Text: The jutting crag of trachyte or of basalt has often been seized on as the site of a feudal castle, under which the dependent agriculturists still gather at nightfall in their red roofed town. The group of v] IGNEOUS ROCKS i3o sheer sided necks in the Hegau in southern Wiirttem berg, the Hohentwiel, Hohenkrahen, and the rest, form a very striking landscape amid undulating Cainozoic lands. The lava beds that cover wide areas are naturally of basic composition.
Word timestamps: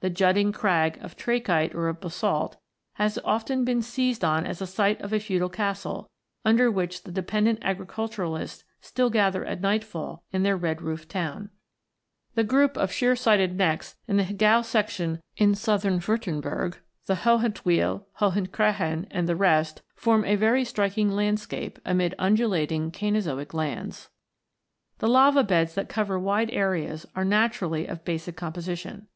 The 0.00 0.10
jutting 0.10 0.52
crag 0.52 0.98
of 1.02 1.16
trachyte 1.16 1.74
or 1.74 1.88
of 1.88 1.98
basalt 2.02 2.56
has 3.00 3.18
often 3.24 3.64
been 3.64 3.80
seized 3.80 4.22
on 4.22 4.44
as 4.44 4.58
the 4.58 4.66
site 4.66 5.00
of 5.00 5.14
a 5.14 5.18
feudal 5.18 5.48
castle, 5.48 6.10
under 6.44 6.70
which 6.70 7.04
the 7.04 7.10
dependent 7.10 7.60
agriculturists 7.62 8.64
still 8.82 9.08
gather 9.08 9.46
at 9.46 9.62
nightfall 9.62 10.24
in 10.30 10.42
their 10.42 10.58
red 10.58 10.82
roofed 10.82 11.08
town. 11.08 11.48
The 12.34 12.44
group 12.44 12.76
of 12.76 12.90
v] 12.90 12.92
IGNEOUS 12.92 12.92
ROCKS 12.92 12.92
i3o 12.92 12.98
sheer 12.98 13.16
sided 13.16 13.56
necks 13.56 13.96
in 14.06 14.18
the 14.18 14.24
Hegau 14.24 15.20
in 15.38 15.54
southern 15.54 16.00
Wiirttem 16.00 16.42
berg, 16.42 16.76
the 17.06 17.14
Hohentwiel, 17.24 18.04
Hohenkrahen, 18.20 19.06
and 19.10 19.26
the 19.26 19.36
rest, 19.36 19.80
form 19.96 20.22
a 20.26 20.36
very 20.36 20.66
striking 20.66 21.08
landscape 21.12 21.78
amid 21.86 22.14
undulating 22.18 22.90
Cainozoic 22.90 23.54
lands. 23.54 24.10
The 24.98 25.08
lava 25.08 25.42
beds 25.42 25.74
that 25.76 25.88
cover 25.88 26.18
wide 26.18 26.50
areas 26.50 27.06
are 27.16 27.24
naturally 27.24 27.86
of 27.86 28.04
basic 28.04 28.36
composition. 28.36 29.06